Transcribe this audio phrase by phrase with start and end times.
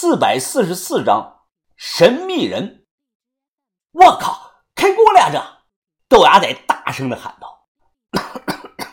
[0.00, 1.40] 四百四十四章
[1.74, 2.86] 神秘人。
[3.90, 5.32] 我靠，开锅了呀！
[6.08, 7.66] 这豆芽仔大声的喊道：“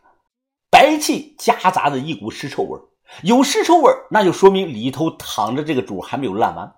[0.72, 2.80] 白气夹杂着一股尸臭味
[3.22, 6.76] 有尸臭味那就说明里头躺着这个主还没有烂完。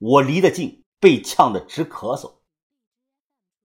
[0.00, 2.40] 我离得近，被呛得直咳嗽。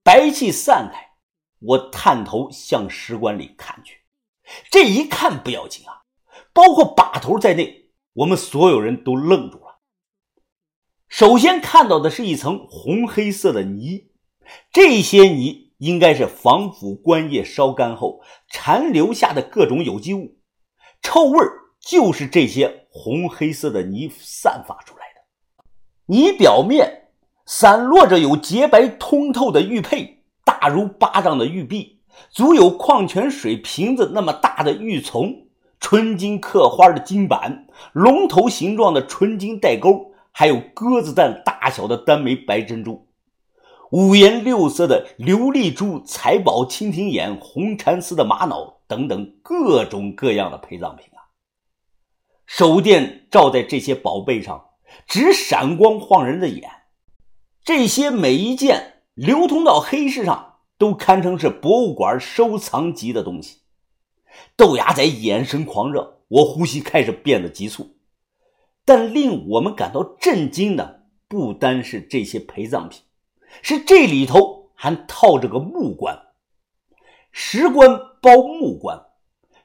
[0.06, 1.18] 白气散开，
[1.60, 4.06] 我探头向石棺里看去。
[4.72, 6.04] 这一看不要紧啊，
[6.54, 9.71] 包括把头在内，我们所有人都愣住了。
[11.12, 14.06] 首先看到的是一层红黑色的泥，
[14.72, 20.38] 这些泥应该是防腐棺液烧干后残留下的各种有机物，
[21.02, 21.38] 臭味
[21.82, 25.66] 就是这些红黑色的泥散发出来的。
[26.06, 27.10] 泥表面
[27.46, 32.00] 散落着有洁白通透的玉佩，大如巴掌的玉璧，
[32.30, 35.48] 足有矿泉水瓶子那么大的玉琮，
[35.82, 40.11] 纯金刻花的金板，龙头形状的纯金带钩。
[40.32, 43.08] 还有鸽子蛋大小的单枚白珍珠，
[43.92, 51.28] 五颜六色的琉璃珠、财宝、蜻蜓眼、红蚕丝的玛瑙等等各种各样的陪葬品啊！
[52.46, 54.70] 手电照在这些宝贝上，
[55.06, 56.70] 直闪光晃人的眼。
[57.64, 63.60] 这些每一件流通到黑市上，都堪称是博物馆收藏级的东西。
[64.56, 67.98] 豆芽仔眼神狂热，我呼吸开始变得急促。
[68.86, 73.02] 但令我们感到震惊的不单是这些陪葬品，
[73.62, 76.18] 是这里头还套着个木棺。
[77.32, 79.06] 石棺包木棺，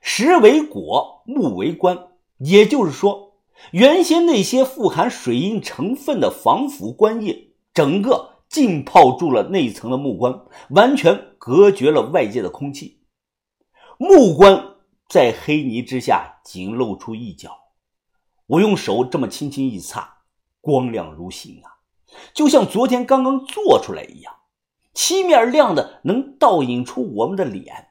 [0.00, 3.40] 石为果，木为棺，也就是说，
[3.72, 13.00] 原先那些富含水银成分的防腐棺液，整个浸泡住了内层的木棺，完全隔绝了外界的空气。
[13.98, 14.76] 木棺
[15.08, 17.65] 在黑泥之下仅露出一角。
[18.46, 20.18] 我用手这么轻轻一擦，
[20.60, 21.82] 光亮如新啊，
[22.32, 24.32] 就像昨天刚刚做出来一样，
[24.94, 27.88] 漆面亮的能倒映出我们的脸，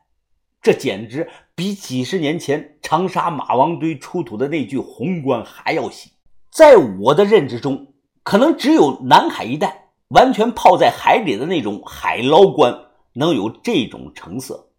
[0.61, 6.11] 这简直比几十年前长沙马王堆出土的那具红棺还要新。
[6.49, 12.73] 在我的认知中，可能只有南海一带完全泡在海里的那种海捞棺
[13.13, 14.69] 能有这种成色。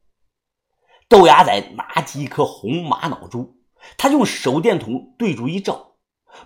[1.07, 3.55] 豆芽仔拿起一颗红玛瑙珠。
[3.97, 5.95] 他用手电筒对住一照，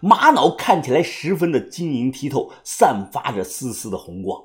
[0.01, 4.43] 玛瑙看起来十分的晶莹剔透，散发着丝丝的红光。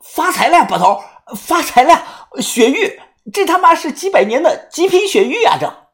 [0.00, 1.02] 发财了，把头！
[1.34, 3.00] 发财了，雪玉！
[3.32, 5.56] 这他妈是几百年的极品雪玉啊！
[5.58, 5.88] 这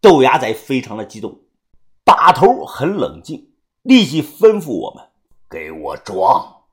[0.00, 1.40] 豆芽仔非常的激动，
[2.04, 3.52] 把头很冷静，
[3.82, 5.04] 立即吩咐我们
[5.50, 6.64] ：“给我装，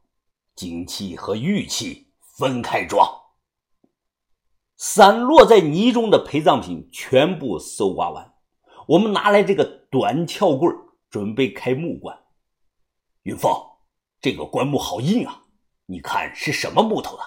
[0.55, 3.09] 金器和玉器分开装。”
[4.77, 8.32] 散落在泥中的陪葬品全部搜刮完。
[8.87, 10.75] 我们拿来这个短撬棍
[11.09, 12.17] 准备开木棺。
[13.23, 13.51] 云峰，
[14.19, 15.43] 这个棺木好硬啊！
[15.85, 17.23] 你看是什么木头的？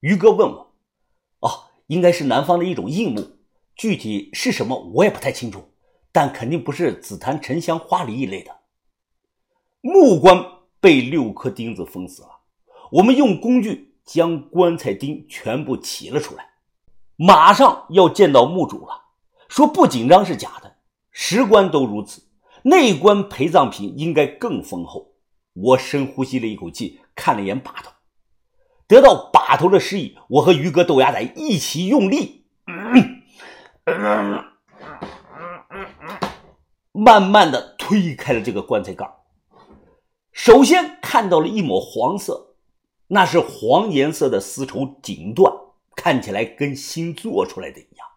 [0.00, 0.74] 于哥问我。
[1.40, 3.38] 哦，应该是南方的一种硬木，
[3.76, 5.72] 具体是什么我也不太清楚，
[6.10, 8.60] 但肯定不是紫檀、沉香、花梨一类的。
[9.80, 10.44] 木棺
[10.80, 12.40] 被六颗钉子封死了，
[12.90, 16.54] 我们用工具将棺材钉全部起了出来，
[17.16, 19.03] 马上要见到墓主了。
[19.54, 20.78] 说不紧张是假的，
[21.12, 22.24] 石棺都如此，
[22.64, 25.12] 内棺陪葬品应该更丰厚。
[25.52, 27.92] 我深呼吸了一口气，看了一眼把头，
[28.88, 32.46] 得到把头的示意，我和于哥、豆芽仔一起用力，
[36.90, 39.08] 慢慢的推开了这个棺材盖
[40.32, 42.56] 首先看到了一抹黄色，
[43.06, 48.08] 那是黄颜色的丝绸锦缎，看起来跟新做出来的一样。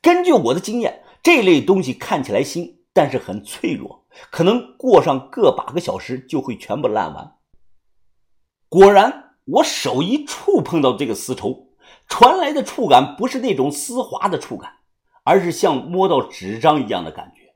[0.00, 7.36] 根据我的经验，这类东西看起来新，但是很脆弱，可能过上个把个小时就会全部烂完。
[8.68, 11.68] 果然，我手一触碰到这个丝绸，
[12.08, 14.78] 传来的触感不是那种丝滑的触感，
[15.24, 17.54] 而是像摸到纸张一样的感觉。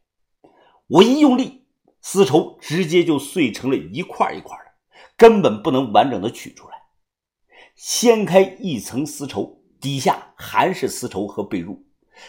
[0.88, 1.65] 我一用力，
[2.00, 6.74] 丝绸直接就碎成了一块一块的，根本不能完整的取出来。
[7.74, 11.78] 掀开一层丝绸，底下还是丝绸和被褥。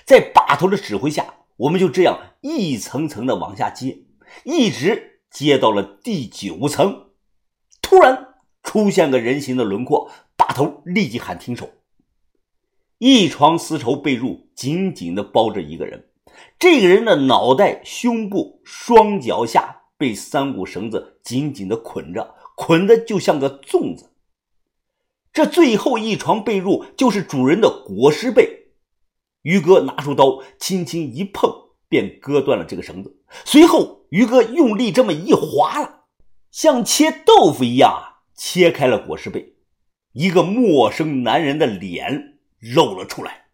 [0.05, 4.05] 在把头的指挥下，我们就这样一层层的往下接，
[4.43, 7.07] 一直接到了第九层。
[7.81, 11.69] 突然出现个人形的轮廓，把头立即喊停手。
[12.97, 16.09] 一床丝绸被褥紧紧的包着一个人，
[16.59, 24.11] 这个人的脑袋、胸部、双脚下被三股绳子紧紧的捆着，捆的就像个粽子。
[25.31, 28.66] 这最后一床被褥就是主人的裹尸被。
[29.47, 31.49] 于哥拿出刀，轻轻一碰，
[31.87, 33.15] 便割断了这个绳子。
[33.45, 36.01] 随后，于哥用力这么一划拉，
[36.51, 39.55] 像切豆腐一样啊，切开了裹尸被，
[40.11, 43.45] 一个陌生男人的脸露了出来。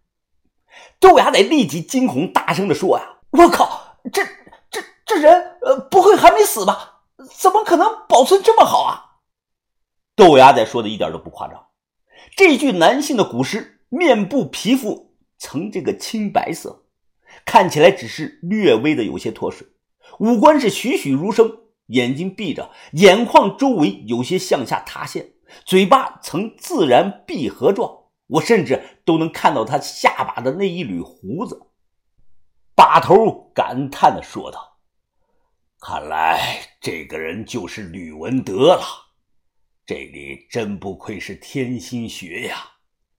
[0.99, 4.23] 豆芽仔立即惊恐，大声的说：“呀，我靠，这
[4.71, 7.03] 这这人，呃，不会还没死吧？
[7.39, 9.19] 怎么可能保存这么好啊？”
[10.17, 11.67] 豆芽仔说的一点都不夸张，
[12.35, 16.85] 这具男性的骨尸，面部皮肤呈这个青白色，
[17.45, 19.67] 看起来只是略微的有些脱水，
[20.19, 25.33] 五官是栩栩如生，眼睛闭着，眼眶周围有些向下塌陷，
[25.65, 28.03] 嘴巴呈自然闭合状。
[28.27, 31.67] 我甚至都能看到他下巴的那一缕胡子。
[32.73, 34.79] 把头感叹的说道
[35.79, 38.81] ：“看来这个人就是吕文德了。
[39.85, 42.57] 这里真不愧是天心穴呀，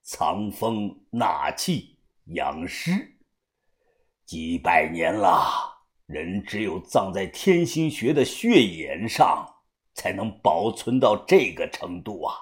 [0.01, 1.94] 藏风纳气
[2.33, 3.17] 养尸。
[4.25, 9.55] 几百年了，人只有葬在天心穴的血眼上，
[9.93, 12.35] 才能保存到这个程度啊。”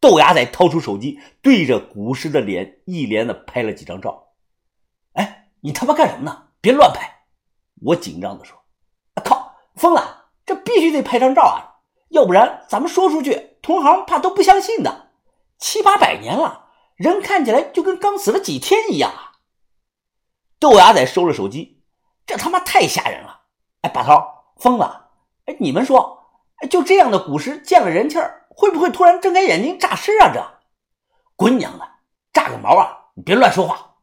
[0.00, 4.34] 豆芽仔掏出手机，对着古尸的脸一连的拍了几张照。
[5.12, 6.48] 哎，你他妈干什么呢？
[6.60, 7.24] 别乱拍！
[7.82, 8.64] 我紧张的说。
[9.24, 10.30] 靠，疯了！
[10.44, 11.80] 这必须得拍张照啊，
[12.10, 15.12] 要不然咱们说出去，同行怕都不相信的。
[15.58, 16.63] 七八百年了，
[16.96, 19.32] 人看起来就跟刚死了几天一样啊！
[20.58, 21.82] 豆芽仔收了手机，
[22.24, 23.40] 这他妈太吓人了！
[23.82, 24.12] 哎，把头，
[24.58, 24.84] 疯子，
[25.46, 26.30] 哎，你们说，
[26.70, 28.46] 就这样的古尸见了人气儿？
[28.48, 30.30] 会不会突然睁开眼睛诈尸啊？
[30.32, 30.42] 这
[31.36, 31.88] 滚娘的，
[32.32, 33.10] 诈个毛啊！
[33.14, 33.96] 你别乱说话。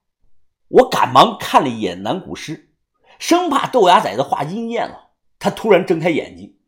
[0.67, 2.73] 我赶忙看了一眼男古尸，
[3.17, 5.11] 生怕豆芽仔的话应验了。
[5.39, 6.59] 他突然睁开眼睛，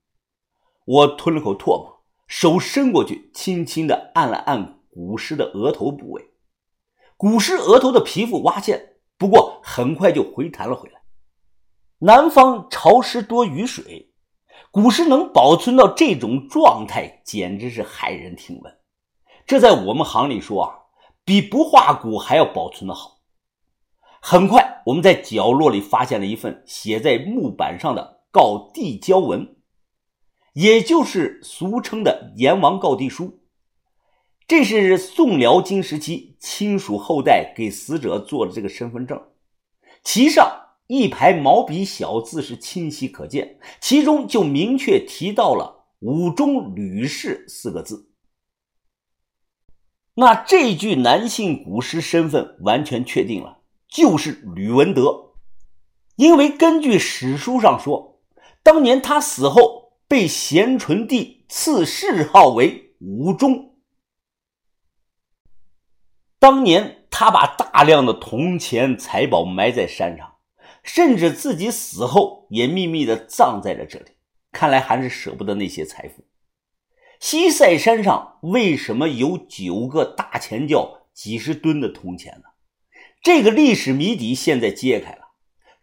[0.85, 6.29] 我吞了口唾沫，手伸过去，轻轻的按了按古尸的额头部位。
[7.17, 11.01] 古尸额头的皮肤挖陷，不过很快就回弹了回来。
[11.99, 14.11] 南方潮湿多雨水。
[14.71, 18.77] 古尸能保存到这种状态，简直是骇人听闻。
[19.45, 20.73] 这在我们行里说啊，
[21.23, 23.19] 比不化骨还要保存的好。
[24.19, 29.57] 很快，我们在角落里发现了一份写在木板上的告地交文，
[30.53, 33.42] 也就是俗称的阎王告地书。
[34.55, 39.19] 这是宋辽金时期亲属后代给死者做的这个身份证，
[40.03, 40.59] 其上。
[40.85, 48.11] 一排毛笔小字是清晰可见，其中就明确提到了“武中吕氏”四个字。
[50.13, 55.31] 那这具男性古尸身份完全确定了，就是吕文德，
[56.15, 58.21] 因为根据史书上说，
[58.61, 63.72] 当年他死后被咸淳帝赐谥号为武忠。
[66.43, 70.33] 当年他把大量的铜钱财宝埋在山上。
[70.83, 74.07] 甚至自己死后也秘密的葬在了这里，
[74.51, 76.25] 看来还是舍不得那些财富。
[77.21, 82.49] 西塞山上为什么有九个大钱窖、几十吨的铜钱呢？
[83.21, 85.29] 这个历史谜底现在揭开了，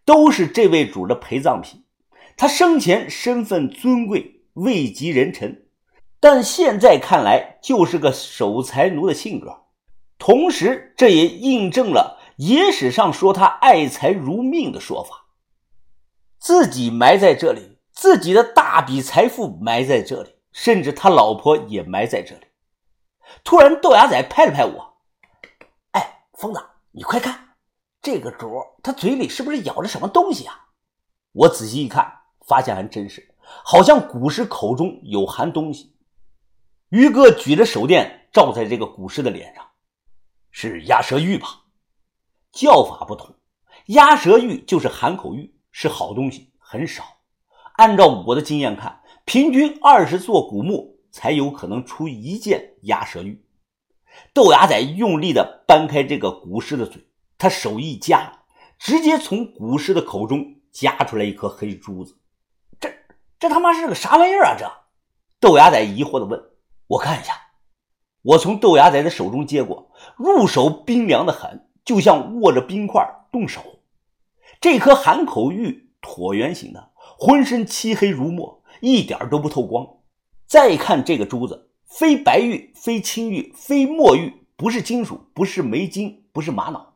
[0.05, 1.85] 都是这位主的陪葬品。
[2.37, 5.69] 他生前身份尊贵，位极人臣，
[6.21, 9.60] 但现在看来就是个守财奴的性格。
[10.21, 12.21] 同时，这也印证了。
[12.37, 15.25] 野史上说他爱财如命的说法，
[16.39, 22.43] 自己埋在这里，自己的大笔财富埋在这里，甚至他老婆也埋在这里。
[23.43, 24.95] 突然，豆芽仔拍了拍我
[25.93, 26.61] ：“哎，疯子，
[26.93, 27.55] 你快看，
[28.03, 30.67] 这个主他嘴里是不是咬着什么东西啊？”
[31.33, 32.13] 我仔细一看，
[32.47, 35.97] 发现还真是，好像古尸口中有含东西。
[36.91, 39.65] 于哥举着手电照在这个古尸的脸上，
[40.51, 41.63] 是鸭舌玉吧？
[42.53, 43.35] 叫法不同，
[43.87, 47.05] 鸭舌玉就是含口玉，是好东西，很少。
[47.77, 53.45] 按照我的经验看，平均二十座古墓才有可能出一件鸭舌玉。
[54.35, 57.07] 豆芽仔用力的掰开这个古尸的嘴，
[57.39, 58.41] 他手一夹，
[58.79, 62.19] 直接从古尸的口中夹出来一颗黑珠子。
[62.81, 62.93] 这
[63.39, 64.57] 这他妈是个啥玩意儿啊？
[64.59, 64.69] 这
[65.39, 66.39] 豆芽仔疑惑的问
[66.89, 67.33] ：“我看一下。”
[68.23, 71.67] 我从豆芽仔的手中接过，入手冰凉的很。
[71.83, 73.81] 就像握着冰块动手，
[74.61, 79.89] 这颗含口玉椭圆形的，浑身漆黑如墨，一点都不透光。
[80.47, 86.95] 再看这个珠子，非白玉，非青玉，非墨玉，不是金属，不是梅金，不是玛瑙。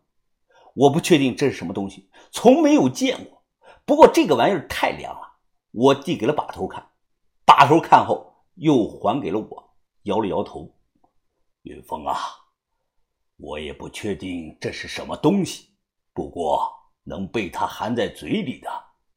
[0.74, 3.42] 我不确定这是什么东西，从没有见过。
[3.86, 5.38] 不过这个玩意儿太凉了，
[5.72, 6.86] 我递给了把头看，
[7.44, 9.70] 把头看后又还给了我，
[10.02, 10.73] 摇了摇头。
[11.64, 12.16] 云峰啊。
[13.36, 15.70] 我也不确定这是什么东西，
[16.12, 16.70] 不过
[17.02, 18.70] 能被他含在嘴里的，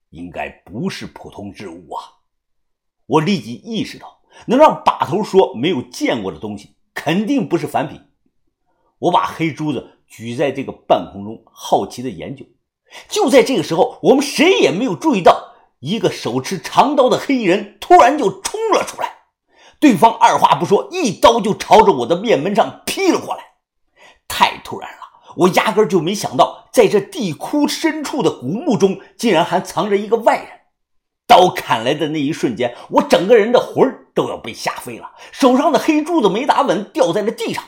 [0.09, 2.03] 应该不是普通之物啊！
[3.05, 8.01] 我立即意识到，能让把头说没有见过的东西，肯定不是凡品。
[8.97, 12.43] 我把黑珠子举在这个半空中，好奇的研究。
[13.07, 19.16] 就在这个时候，我们谁也没有注意到，一个手持长刀的黑衣人突然就冲了出来。
[19.79, 23.43] 对方二话不说，一刀就朝着我的面门上劈了过来。
[24.27, 24.97] 太突然了，
[25.37, 30.47] 我压根就没想到，在这地窟深处的古墓中，竟然还藏着一个外人。
[31.27, 37.63] 刀砍来的那一瞬间，我整个人的魂都要被吓飞了，手上的黑珠子没打稳，掉在了地上。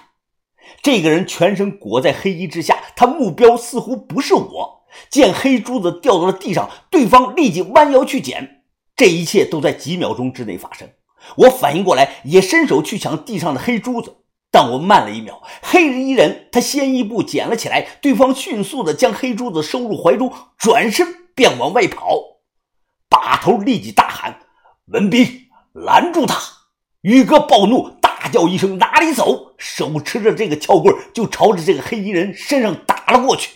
[0.81, 4.85] 这个人全身裹在黑衣之下，他目标似乎不是我。
[5.09, 8.63] 见黑珠子掉到了地上，对方立即弯腰去捡。
[8.95, 10.89] 这一切都在几秒钟之内发生。
[11.38, 14.17] 我反应过来，也伸手去抢地上的黑珠子，
[14.51, 15.41] 但我慢了一秒。
[15.61, 22.19] 黑衣人他先一步捡了起来，对方迅速的将黑珠子收入怀中，转身便往外跑。
[23.09, 24.39] 把头立即大喊
[24.91, 26.39] ：“文斌，拦住他！”
[27.01, 33.51] 宇哥暴怒，大叫一声：“哪里走！”手持着这个撬棍就朝着这个黑衣人身上打了过去。